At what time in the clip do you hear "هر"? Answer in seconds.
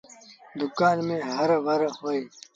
1.35-1.49